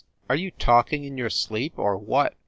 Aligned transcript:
"Are 0.27 0.35
you 0.35 0.49
talking 0.49 1.03
in 1.03 1.15
your 1.15 1.29
sleep, 1.29 1.77
or 1.77 1.95
what?" 1.95 2.33